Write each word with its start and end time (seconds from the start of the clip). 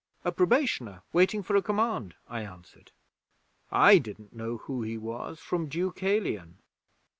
'"A 0.25 0.31
probationer, 0.31 1.03
waiting 1.13 1.43
for 1.43 1.55
a 1.55 1.61
command," 1.61 2.15
I 2.27 2.41
answered. 2.41 2.91
I 3.71 3.99
didn't 3.99 4.33
know 4.33 4.57
who 4.57 4.81
he 4.81 4.97
was 4.97 5.39
from 5.39 5.67
Deucalion! 5.69 6.57